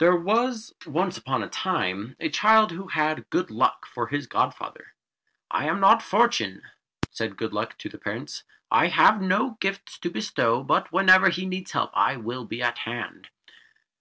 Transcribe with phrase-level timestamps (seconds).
[0.00, 4.94] There was once upon a time a child who had Good Luck for his godfather.
[5.48, 6.62] "I am not Fortune,"
[7.12, 11.46] said Good Luck to the parents; "I have no gifts to bestow, but whenever he
[11.46, 13.28] needs help I will be at hand."